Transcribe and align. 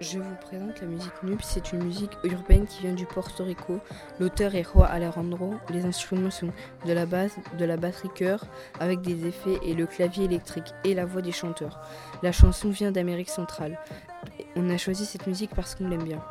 Je 0.00 0.18
vous 0.18 0.34
présente 0.40 0.80
la 0.80 0.86
musique 0.86 1.22
nub, 1.22 1.40
c'est 1.42 1.72
une 1.72 1.84
musique 1.84 2.12
urbaine 2.24 2.66
qui 2.66 2.80
vient 2.80 2.94
du 2.94 3.04
Porto 3.04 3.44
Rico. 3.44 3.80
L'auteur 4.18 4.54
est 4.54 4.66
Roi 4.66 4.86
Alejandro. 4.86 5.56
Les 5.68 5.84
instruments 5.84 6.30
sont 6.30 6.50
de 6.86 6.92
la 6.94 7.04
basse, 7.04 7.36
de 7.58 7.64
la 7.66 7.76
batterie 7.76 8.08
chœur 8.14 8.46
avec 8.80 9.02
des 9.02 9.26
effets 9.26 9.58
et 9.62 9.74
le 9.74 9.84
clavier 9.84 10.24
électrique 10.24 10.72
et 10.84 10.94
la 10.94 11.04
voix 11.04 11.20
des 11.20 11.32
chanteurs. 11.32 11.82
La 12.22 12.32
chanson 12.32 12.70
vient 12.70 12.92
d'Amérique 12.92 13.28
centrale. 13.28 13.78
On 14.56 14.70
a 14.70 14.78
choisi 14.78 15.04
cette 15.04 15.26
musique 15.26 15.54
parce 15.54 15.74
qu'on 15.74 15.88
l'aime 15.88 16.04
bien. 16.04 16.22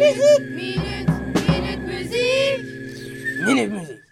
Musique 0.00 0.48
Minute, 0.56 1.10
minute 1.46 1.80
musique. 1.84 2.64
Minute 3.44 3.70
musique. 3.70 4.09